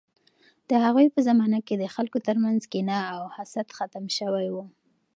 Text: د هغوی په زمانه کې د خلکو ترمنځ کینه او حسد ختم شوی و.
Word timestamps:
د 0.69 0.71
هغوی 0.83 1.07
په 1.13 1.19
زمانه 1.27 1.59
کې 1.67 1.75
د 1.77 1.85
خلکو 1.95 2.17
ترمنځ 2.27 2.61
کینه 2.71 2.99
او 3.15 3.21
حسد 3.35 3.67
ختم 3.77 4.05
شوی 4.17 4.47
و. 4.51 4.55